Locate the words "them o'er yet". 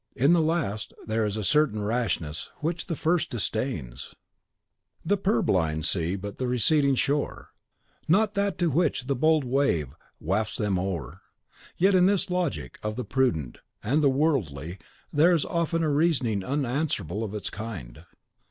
10.57-11.93